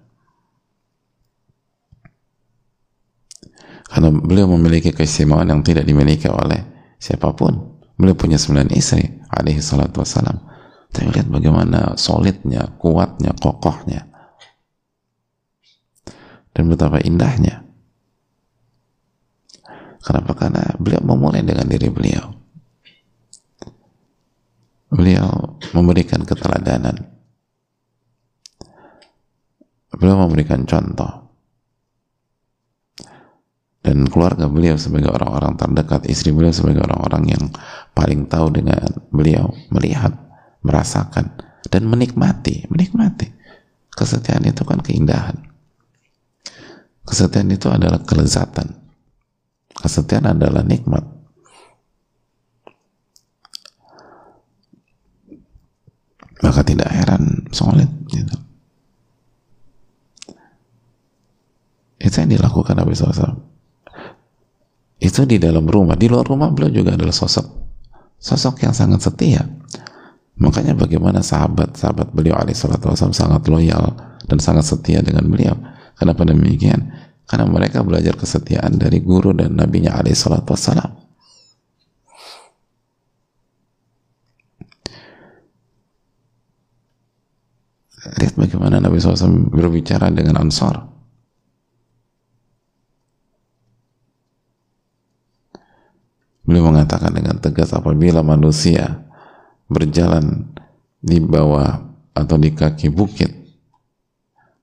Karena 3.91 4.09
beliau 4.09 4.47
memiliki 4.55 4.95
keistimewaan 4.95 5.51
yang 5.51 5.61
tidak 5.61 5.83
dimiliki 5.83 6.31
oleh 6.31 6.63
siapa 6.97 7.35
pun. 7.35 7.83
Beliau 7.99 8.15
punya 8.15 8.39
sembilan 8.39 8.71
istri 8.73 9.05
alaihi 9.29 9.61
salatu 9.61 10.01
wassalam 10.01 10.52
tapi 10.93 11.09
lihat 11.09 11.25
bagaimana 11.25 11.97
solidnya, 11.97 12.69
kuatnya, 12.77 13.33
kokohnya. 13.33 14.05
Dan 16.53 16.69
betapa 16.69 17.01
indahnya. 17.01 17.65
Kenapa? 20.05 20.37
karena 20.37 20.61
beliau 20.77 21.01
memulai 21.01 21.41
dengan 21.41 21.65
diri 21.65 21.89
beliau. 21.89 22.29
Beliau 24.93 25.57
memberikan 25.73 26.21
keteladanan. 26.21 27.09
Beliau 29.97 30.21
memberikan 30.21 30.69
contoh. 30.69 31.33
Dan 33.81 34.05
keluarga 34.07 34.45
beliau 34.45 34.77
sebagai 34.77 35.09
orang-orang 35.09 35.57
terdekat 35.57 36.05
istri 36.05 36.29
beliau 36.29 36.53
sebagai 36.53 36.85
orang-orang 36.85 37.33
yang 37.33 37.43
paling 37.97 38.29
tahu 38.29 38.53
dengan 38.53 38.85
beliau 39.09 39.49
melihat 39.73 40.13
merasakan 40.63 41.35
dan 41.67 41.83
menikmati 41.85 42.65
menikmati 42.71 43.29
kesetiaan 43.93 44.47
itu 44.47 44.63
kan 44.65 44.79
keindahan 44.81 45.53
Kesetiaan 47.03 47.51
itu 47.51 47.67
adalah 47.67 47.99
kelezatan. 48.07 48.79
Kesetiaan 49.75 50.39
adalah 50.39 50.63
nikmat. 50.63 51.03
Maka 56.43 56.61
tidak 56.63 56.91
heran 56.91 57.47
solid 57.51 57.87
gitu. 58.07 58.35
Itu 62.03 62.15
yang 62.19 62.31
dilakukan 62.35 62.75
Nabi 62.75 62.95
SAW. 62.95 63.39
Itu 64.99 65.27
di 65.27 65.39
dalam 65.39 65.67
rumah. 65.67 65.99
Di 65.99 66.07
luar 66.07 66.27
rumah 66.27 66.51
beliau 66.51 66.71
juga 66.71 66.95
adalah 66.95 67.15
sosok 67.15 67.63
sosok 68.23 68.63
yang 68.63 68.71
sangat 68.71 69.03
setia. 69.03 69.43
Makanya 70.33 70.73
bagaimana 70.73 71.21
sahabat-sahabat 71.21 72.09
beliau 72.09 72.33
alaihissalatu 72.33 72.89
sangat 72.95 73.45
loyal 73.47 73.93
dan 74.25 74.37
sangat 74.41 74.65
setia 74.65 75.05
dengan 75.05 75.29
beliau 75.29 75.53
Kenapa 75.97 76.25
demikian? 76.25 76.89
Karena 77.23 77.45
mereka 77.47 77.85
belajar 77.85 78.17
kesetiaan 78.17 78.75
dari 78.75 78.99
guru 78.99 79.31
dan 79.31 79.55
nabinya 79.55 79.95
alaihi 79.95 80.17
salatu 80.17 80.53
wassalam. 80.53 80.91
Lihat 88.19 88.35
bagaimana 88.35 88.83
Nabi 88.83 88.99
SAW 88.99 89.47
berbicara 89.47 90.11
dengan 90.11 90.43
Ansar. 90.43 90.91
Beliau 96.43 96.67
mengatakan 96.67 97.15
dengan 97.15 97.39
tegas 97.39 97.71
apabila 97.71 98.19
manusia 98.19 99.07
berjalan 99.73 100.53
di 101.01 101.17
bawah 101.17 101.81
atau 102.13 102.37
di 102.37 102.53
kaki 102.53 102.93
bukit. 102.93 103.33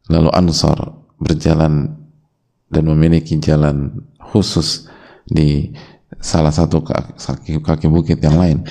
Lalu 0.06 0.30
Ansar 0.30 0.78
berjalan 1.18 1.90
dan 2.70 2.84
memiliki 2.86 3.36
jalan 3.42 4.06
khusus 4.30 4.86
di 5.26 5.74
salah 6.22 6.54
satu 6.54 6.80
kaki, 6.86 7.58
kaki 7.58 7.86
bukit 7.90 8.22
yang 8.22 8.38
lain. 8.38 8.62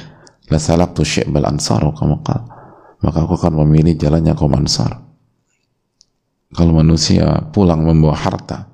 La 0.50 0.58
salaktu 0.58 1.06
syi'bal 1.06 1.46
ansar 1.46 1.86
maka 1.86 3.18
aku 3.22 3.38
akan 3.38 3.62
memilih 3.64 3.94
jalannya 3.94 4.34
kaum 4.34 4.58
ansar. 4.58 5.06
Kalau 6.50 6.74
manusia 6.74 7.46
pulang 7.54 7.86
membawa 7.86 8.18
harta 8.18 8.70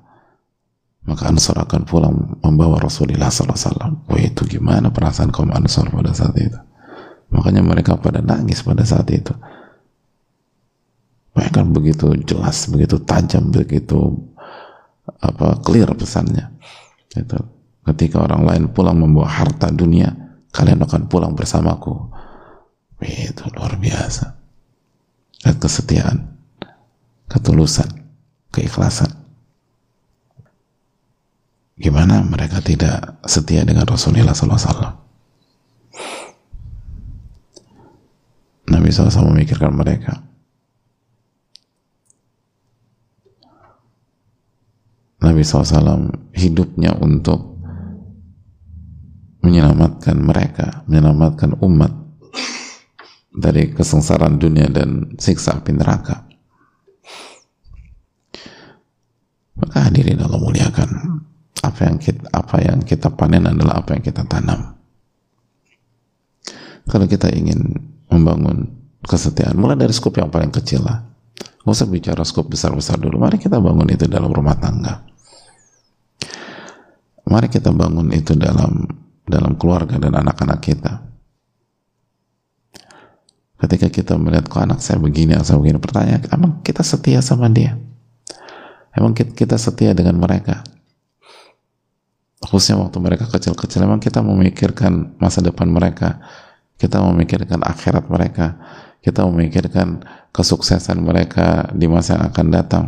maka 1.06 1.30
ansar 1.30 1.54
akan 1.62 1.86
pulang 1.86 2.14
membawa 2.42 2.82
Rasulullah 2.82 3.30
SAW 3.30 4.10
wah 4.10 4.20
itu 4.20 4.42
gimana 4.50 4.90
perasaan 4.90 5.30
kaum 5.30 5.54
ansar 5.54 5.86
pada 5.86 6.10
saat 6.10 6.34
itu 6.34 6.58
makanya 7.36 7.60
mereka 7.60 8.00
pada 8.00 8.24
nangis 8.24 8.64
pada 8.64 8.80
saat 8.80 9.12
itu 9.12 9.36
mereka 11.36 11.60
begitu 11.68 12.16
jelas, 12.24 12.64
begitu 12.72 12.96
tajam, 13.04 13.52
begitu 13.52 14.16
apa 15.20 15.60
clear 15.60 15.92
pesannya. 15.92 16.48
Itu. 17.12 17.36
Ketika 17.86 18.24
orang 18.24 18.42
lain 18.48 18.64
pulang 18.72 18.98
membawa 18.98 19.28
harta 19.28 19.68
dunia, 19.68 20.10
kalian 20.50 20.80
akan 20.82 21.06
pulang 21.06 21.36
bersamaku. 21.36 21.92
Itu 23.04 23.52
luar 23.52 23.76
biasa. 23.76 24.32
Dan 25.44 25.54
kesetiaan, 25.60 26.18
ketulusan, 27.28 27.92
keikhlasan. 28.50 29.12
Gimana 31.76 32.24
mereka 32.24 32.64
tidak 32.64 33.20
setia 33.28 33.60
dengan 33.62 33.84
Rasulullah 33.84 34.32
SAW? 34.32 35.05
Nabi 38.66 38.90
SAW 38.90 39.30
memikirkan 39.30 39.70
mereka 39.74 40.26
Nabi 45.26 45.42
SAW 45.42 46.12
hidupnya 46.38 46.94
untuk 47.02 47.58
menyelamatkan 49.42 50.16
mereka, 50.22 50.86
menyelamatkan 50.86 51.58
umat 51.66 51.92
dari 53.34 53.74
kesengsaraan 53.74 54.38
dunia 54.38 54.70
dan 54.70 55.18
siksa 55.18 55.58
api 55.58 55.74
neraka. 55.74 56.26
Maka 59.58 59.90
hadirin 59.90 60.22
Allah 60.22 60.38
muliakan 60.38 60.90
apa 61.64 61.80
yang 61.90 61.96
kita, 61.98 62.22
apa 62.30 62.56
yang 62.62 62.78
kita 62.86 63.08
panen 63.10 63.50
adalah 63.50 63.82
apa 63.82 63.98
yang 63.98 64.04
kita 64.06 64.22
tanam. 64.30 64.78
Kalau 66.86 67.06
kita 67.10 67.34
ingin 67.34 67.72
membangun 68.16 68.72
kesetiaan, 69.04 69.60
mulai 69.60 69.76
dari 69.76 69.92
skup 69.92 70.16
yang 70.16 70.32
paling 70.32 70.50
kecil 70.50 70.82
lah. 70.82 71.04
Nggak 71.62 71.76
usah 71.76 71.88
bicara 71.90 72.22
skop 72.24 72.48
besar-besar 72.48 72.96
dulu. 72.96 73.20
Mari 73.20 73.36
kita 73.42 73.60
bangun 73.60 73.90
itu 73.90 74.06
dalam 74.08 74.30
rumah 74.30 74.56
tangga. 74.56 75.02
Mari 77.26 77.50
kita 77.50 77.74
bangun 77.74 78.14
itu 78.14 78.38
dalam 78.38 78.86
dalam 79.26 79.58
keluarga 79.58 79.98
dan 79.98 80.14
anak-anak 80.14 80.60
kita. 80.62 80.92
Ketika 83.56 83.88
kita 83.90 84.14
melihat 84.14 84.46
kok 84.46 84.62
anak 84.62 84.78
saya 84.78 85.02
begini, 85.02 85.34
anak 85.34 85.48
saya 85.48 85.58
begini, 85.58 85.80
pertanyaan, 85.82 86.22
emang 86.30 86.62
kita 86.62 86.86
setia 86.86 87.18
sama 87.18 87.50
dia? 87.50 87.74
Emang 88.94 89.16
kita 89.16 89.56
setia 89.58 89.96
dengan 89.96 90.20
mereka? 90.22 90.62
Khususnya 92.46 92.78
waktu 92.78 93.00
mereka 93.00 93.26
kecil-kecil, 93.26 93.82
emang 93.82 93.98
kita 93.98 94.22
memikirkan 94.22 95.18
masa 95.18 95.42
depan 95.42 95.66
mereka, 95.66 96.20
kita 96.76 97.00
memikirkan 97.00 97.64
akhirat 97.64 98.08
mereka, 98.12 98.60
kita 99.00 99.24
memikirkan 99.24 100.04
kesuksesan 100.32 101.00
mereka 101.00 101.72
di 101.72 101.88
masa 101.88 102.20
yang 102.20 102.24
akan 102.28 102.46
datang. 102.52 102.84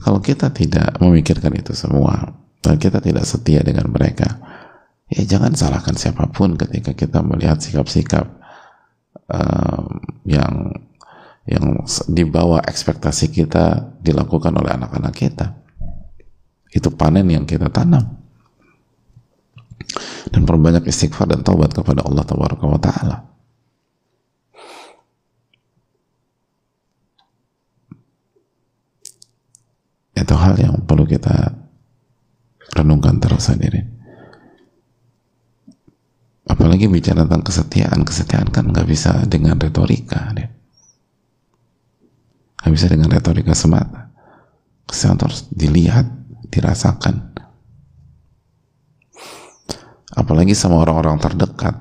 Kalau 0.00 0.22
kita 0.22 0.48
tidak 0.54 0.96
memikirkan 1.02 1.52
itu 1.58 1.74
semua, 1.74 2.40
dan 2.60 2.76
kita 2.78 3.02
tidak 3.02 3.26
setia 3.26 3.60
dengan 3.60 3.90
mereka, 3.90 4.38
ya 5.10 5.26
jangan 5.26 5.52
salahkan 5.56 5.96
siapa 5.98 6.30
pun 6.30 6.54
ketika 6.54 6.94
kita 6.94 7.20
melihat 7.20 7.58
sikap-sikap 7.58 8.30
uh, 9.28 9.84
yang 10.24 10.76
yang 11.48 11.82
di 12.06 12.22
bawah 12.22 12.62
ekspektasi 12.62 13.32
kita 13.32 13.96
dilakukan 13.98 14.54
oleh 14.54 14.76
anak-anak 14.76 15.14
kita. 15.16 15.46
Itu 16.70 16.94
panen 16.94 17.26
yang 17.26 17.48
kita 17.48 17.72
tanam. 17.72 18.19
Dan 20.28 20.44
perbanyak 20.44 20.84
istighfar 20.84 21.32
dan 21.32 21.40
taubat 21.40 21.72
kepada 21.72 22.04
Allah 22.04 22.24
Taala. 22.26 23.18
itu 30.20 30.36
hal 30.36 30.52
yang 30.60 30.84
perlu 30.84 31.08
kita 31.08 31.48
renungkan 32.76 33.16
terus 33.24 33.48
sendiri 33.48 33.80
apalagi 36.44 36.92
bicara 36.92 37.24
tentang 37.24 37.40
kesetiaan 37.40 38.04
kesetiaan 38.04 38.52
kan 38.52 38.68
nggak 38.68 38.84
bisa 38.84 39.24
dengan 39.24 39.56
retorika 39.56 40.28
nggak 42.60 42.68
bisa 42.68 42.86
dengan 42.92 43.08
retorika 43.08 43.56
semata 43.56 44.10
Kesehatan 44.90 45.30
harus 45.30 45.46
dilihat, 45.54 46.10
dirasakan. 46.50 47.30
Apalagi 50.20 50.52
sama 50.52 50.84
orang-orang 50.84 51.16
terdekat. 51.16 51.80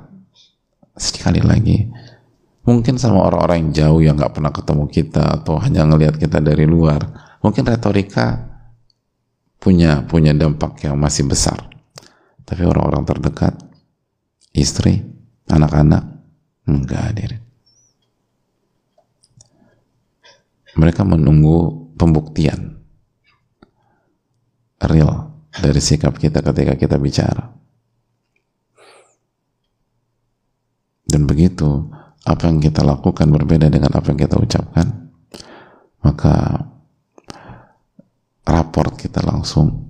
Sekali 0.95 1.43
lagi, 1.43 1.91
mungkin 2.63 2.95
sama 2.95 3.27
orang-orang 3.27 3.67
yang 3.67 3.71
jauh 3.75 3.99
yang 3.99 4.15
nggak 4.15 4.31
pernah 4.31 4.51
ketemu 4.55 4.87
kita 4.87 5.43
atau 5.43 5.59
hanya 5.59 5.83
ngelihat 5.83 6.15
kita 6.15 6.39
dari 6.39 6.63
luar, 6.63 7.03
mungkin 7.43 7.67
retorika 7.67 8.47
punya 9.59 10.07
punya 10.07 10.31
dampak 10.31 10.79
yang 10.87 10.95
masih 10.95 11.27
besar. 11.27 11.67
Tapi 12.47 12.63
orang-orang 12.63 13.03
terdekat, 13.03 13.59
istri, 14.55 15.03
anak-anak, 15.51 16.03
enggak 16.63 17.01
hadir. 17.11 17.31
Mereka 20.79 21.03
menunggu 21.03 21.91
pembuktian 21.99 22.79
real 24.79 25.43
dari 25.51 25.83
sikap 25.83 26.15
kita 26.15 26.39
ketika 26.39 26.79
kita 26.79 26.95
bicara. 26.95 27.58
Dan 31.09 31.25
begitu 31.25 31.89
apa 32.21 32.45
yang 32.45 32.61
kita 32.61 32.85
lakukan 32.85 33.25
berbeda 33.33 33.73
dengan 33.73 33.89
apa 33.97 34.13
yang 34.13 34.19
kita 34.21 34.37
ucapkan, 34.37 35.09
maka 36.05 36.63
raport 38.45 38.93
kita 38.93 39.25
langsung 39.25 39.89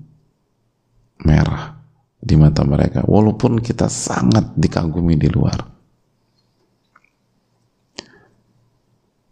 merah 1.28 1.76
di 2.16 2.40
mata 2.40 2.64
mereka. 2.64 3.04
Walaupun 3.04 3.60
kita 3.60 3.92
sangat 3.92 4.56
dikagumi 4.56 5.20
di 5.20 5.28
luar. 5.28 5.60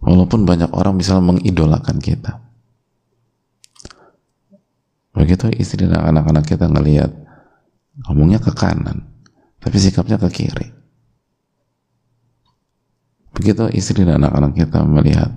Walaupun 0.04 0.44
banyak 0.44 0.72
orang 0.76 1.00
bisa 1.00 1.20
mengidolakan 1.24 2.00
kita. 2.00 2.44
Begitu 5.16 5.50
istri 5.58 5.90
dan 5.90 6.04
anak-anak 6.04 6.46
kita 6.46 6.70
ngelihat 6.70 7.10
ngomongnya 8.06 8.38
ke 8.38 8.54
kanan 8.54 9.10
tapi 9.58 9.78
sikapnya 9.82 10.22
ke 10.22 10.30
kiri 10.30 10.77
begitu 13.38 13.70
istri 13.78 14.02
dan 14.02 14.18
anak-anak 14.26 14.58
kita 14.58 14.82
melihat 14.82 15.30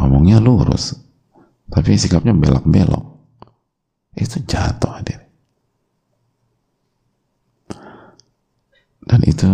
ngomongnya 0.00 0.40
lurus 0.40 0.96
tapi 1.68 2.00
sikapnya 2.00 2.32
belok-belok 2.32 3.04
itu 4.16 4.40
jatuh 4.48 4.90
hadir 4.96 5.20
dan 9.04 9.20
itu 9.28 9.48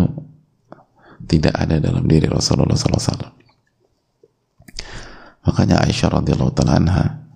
tidak 1.26 1.54
ada 1.58 1.82
dalam 1.82 2.06
diri 2.06 2.30
Rasulullah 2.30 2.78
SAW 2.78 3.34
makanya 5.42 5.82
Aisyah 5.82 6.22
radhiyallahu 6.22 6.54
taala 6.54 6.78
anha 6.78 7.26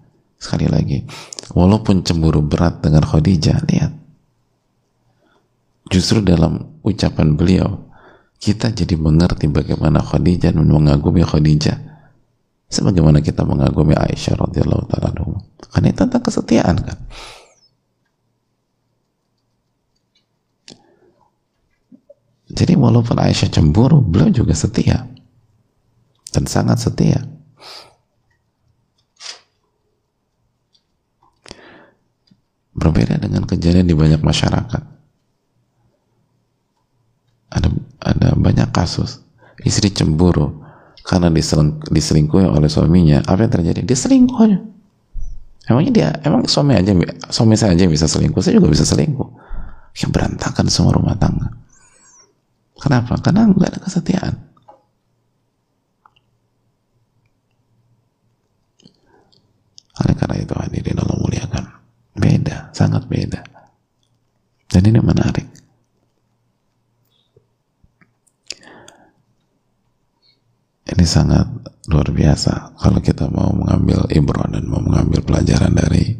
Sekali 0.40 0.72
lagi, 0.72 1.04
walaupun 1.52 2.00
cemburu 2.00 2.40
berat 2.40 2.80
dengan 2.80 3.04
Khadijah, 3.04 3.60
lihat. 3.68 3.92
Justru 5.92 6.24
dalam 6.24 6.80
ucapan 6.80 7.36
beliau, 7.36 7.89
kita 8.40 8.72
jadi 8.72 8.96
mengerti 8.96 9.52
bagaimana 9.52 10.00
Khadijah 10.00 10.56
dan 10.56 10.64
mengagumi 10.64 11.20
Khadijah. 11.20 11.76
Sebagaimana 12.70 13.20
kita 13.20 13.44
mengagumi 13.44 13.92
Aisyah 13.92 14.38
radhiyallahu 14.40 14.88
taala 14.88 15.10
Karena 15.74 15.86
itu 15.92 16.00
tentang 16.00 16.22
kesetiaan 16.24 16.76
kan. 16.80 16.98
Jadi 22.50 22.74
walaupun 22.74 23.20
Aisyah 23.20 23.50
cemburu, 23.52 24.00
beliau 24.00 24.32
juga 24.32 24.56
setia. 24.56 25.06
Dan 26.30 26.48
sangat 26.48 26.80
setia. 26.80 27.20
Berbeda 32.72 33.20
dengan 33.20 33.44
kejadian 33.44 33.86
di 33.86 33.94
banyak 33.98 34.22
masyarakat. 34.22 34.82
Ada 37.50 37.68
banyak 38.36 38.68
kasus 38.70 39.22
istri 39.64 39.92
cemburu 39.92 40.60
karena 41.04 41.32
diseling, 41.32 41.80
diselingkuhi 41.88 42.46
oleh 42.46 42.68
suaminya. 42.68 43.24
Apa 43.24 43.48
yang 43.48 43.52
terjadi? 43.52 43.80
Dia 43.84 43.98
selingkuhnya. 43.98 44.58
Emangnya 45.70 45.92
dia, 45.92 46.10
emang 46.26 46.50
suami 46.50 46.74
aja, 46.74 46.90
suami 47.30 47.54
saya 47.54 47.78
aja 47.78 47.86
bisa 47.86 48.10
selingkuh, 48.10 48.42
saya 48.42 48.58
juga 48.58 48.74
bisa 48.74 48.82
selingkuh. 48.82 49.28
Ya 49.94 50.06
berantakan 50.10 50.66
semua 50.66 50.94
rumah 50.94 51.14
tangga. 51.14 51.50
Kenapa? 52.80 53.18
Karena 53.20 53.46
nggak 53.50 53.68
ada 53.76 53.80
kesetiaan. 53.82 54.34
Oleh 60.00 60.14
karena 60.16 60.36
itu 60.40 60.54
hadirin 60.56 60.96
Allah 60.96 61.18
muliakan. 61.20 61.64
Beda, 62.16 62.72
sangat 62.72 63.04
beda. 63.04 63.44
Dan 64.70 64.82
ini 64.88 64.98
menarik. 65.02 65.49
Ini 71.00 71.08
sangat 71.08 71.48
luar 71.88 72.12
biasa 72.12 72.76
kalau 72.76 73.00
kita 73.00 73.24
mau 73.32 73.56
mengambil 73.56 74.04
ibrah 74.12 74.44
dan 74.52 74.68
mau 74.68 74.84
mengambil 74.84 75.24
pelajaran 75.24 75.72
dari 75.72 76.12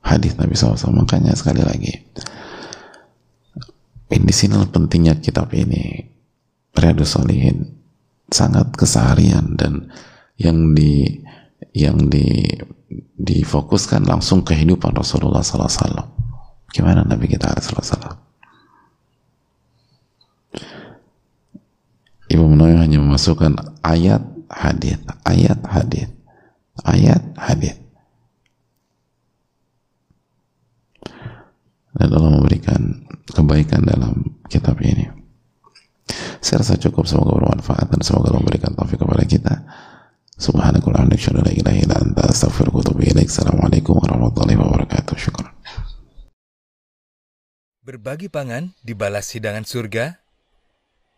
hadis 0.00 0.32
Nabi 0.40 0.56
SAW. 0.56 0.96
Makanya 0.96 1.36
sekali 1.36 1.60
lagi, 1.60 1.92
di 4.08 4.32
sini 4.32 4.56
pentingnya 4.64 5.20
kitab 5.20 5.52
ini, 5.52 6.08
Riyadus 6.72 7.20
Solihin, 7.20 7.68
sangat 8.32 8.72
keseharian 8.72 9.60
dan 9.60 9.92
yang 10.40 10.72
di 10.72 11.20
yang 11.76 12.08
di 12.08 12.48
difokuskan 13.20 14.08
langsung 14.08 14.40
kehidupan 14.40 14.96
Rasulullah 14.96 15.44
SAW. 15.44 16.00
Gimana 16.72 17.04
Nabi 17.04 17.28
kita 17.28 17.52
SAW? 17.60 18.31
Ibu 22.32 22.48
Menawi 22.48 22.80
hanya 22.80 22.96
memasukkan 22.96 23.84
ayat 23.84 24.24
hadis, 24.48 24.96
ayat 25.28 25.60
hadis, 25.68 26.08
ayat 26.80 27.20
hadis. 27.36 27.76
Dan 31.92 32.08
Allah 32.08 32.32
memberikan 32.32 33.04
kebaikan 33.28 33.84
dalam 33.84 34.40
kitab 34.48 34.80
ini. 34.80 35.12
Saya 36.40 36.64
rasa 36.64 36.80
cukup, 36.80 37.04
semoga 37.04 37.36
bermanfaat 37.36 37.92
dan 37.92 38.00
semoga 38.00 38.32
Allah 38.32 38.40
memberikan 38.40 38.72
taufik 38.72 38.96
kepada 38.96 39.28
kita. 39.28 39.54
Wa. 40.42 40.72
Assalamualaikum 43.28 43.94
warahmatullahi 44.00 44.56
wabarakatuh. 44.56 45.16
Berbagi 47.84 48.32
pangan 48.32 48.72
dibalas 48.80 49.28
hidangan 49.36 49.68
surga. 49.68 50.21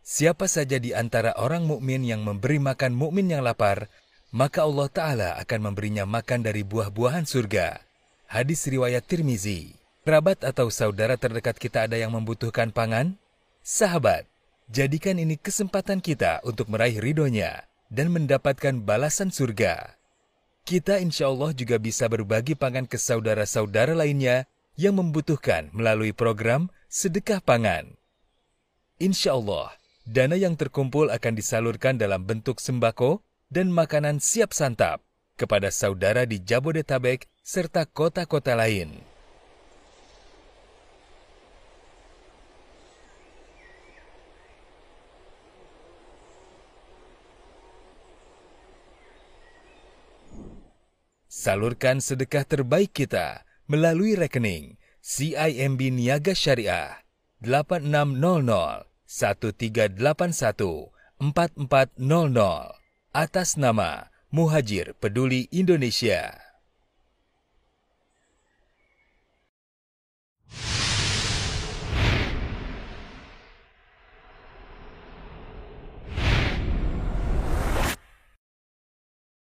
Siapa 0.05 0.45
saja 0.53 0.77
di 0.77 0.93
antara 0.93 1.33
orang 1.41 1.65
mukmin 1.65 2.05
yang 2.05 2.21
memberi 2.21 2.61
makan 2.61 2.93
mukmin 2.93 3.33
yang 3.33 3.41
lapar, 3.41 3.89
maka 4.37 4.61
Allah 4.69 4.89
Ta'ala 4.93 5.31
akan 5.41 5.73
memberinya 5.73 6.05
makan 6.05 6.45
dari 6.45 6.61
buah-buahan 6.61 7.25
surga. 7.25 7.81
Hadis 8.29 8.69
riwayat 8.69 9.09
Tirmizi. 9.09 9.73
Kerabat 10.05 10.45
atau 10.45 10.69
saudara 10.69 11.17
terdekat 11.17 11.57
kita 11.57 11.89
ada 11.89 11.97
yang 11.97 12.13
membutuhkan 12.13 12.69
pangan? 12.69 13.17
Sahabat, 13.65 14.29
jadikan 14.69 15.17
ini 15.17 15.41
kesempatan 15.41 16.05
kita 16.05 16.45
untuk 16.45 16.69
meraih 16.69 17.01
ridhonya 17.01 17.65
dan 17.89 18.13
mendapatkan 18.13 18.85
balasan 18.85 19.33
surga. 19.33 19.97
Kita 20.69 21.01
insya 21.01 21.33
Allah 21.33 21.57
juga 21.57 21.81
bisa 21.81 22.13
berbagi 22.13 22.53
pangan 22.53 22.85
ke 22.85 23.01
saudara-saudara 23.01 23.97
lainnya 23.97 24.45
yang 24.77 25.01
membutuhkan 25.01 25.73
melalui 25.73 26.13
program 26.13 26.69
Sedekah 26.93 27.41
Pangan. 27.41 27.97
Insya 29.01 29.33
Allah, 29.41 29.73
dana 30.05 30.37
yang 30.37 30.53
terkumpul 30.55 31.09
akan 31.09 31.33
disalurkan 31.33 31.97
dalam 31.97 32.29
bentuk 32.29 32.61
sembako 32.61 33.25
dan 33.49 33.73
makanan 33.73 34.21
siap 34.21 34.53
santap 34.53 35.01
kepada 35.41 35.73
saudara 35.73 36.29
di 36.29 36.45
Jabodetabek 36.45 37.27
serta 37.41 37.89
kota-kota 37.89 38.53
lain. 38.53 39.01
Salurkan 51.29 52.01
sedekah 52.01 52.49
terbaik 52.49 52.97
kita 52.97 53.45
melalui 53.69 54.17
rekening 54.17 54.81
CIMB 55.05 55.93
Niaga 55.93 56.33
Syariah 56.33 57.05
8600 57.45 58.94
1381 59.15 60.91
4400 61.23 62.75
atas 63.15 63.55
nama 63.55 64.11
Muhajir 64.35 64.99
Peduli 64.99 65.47
Indonesia. 65.55 66.43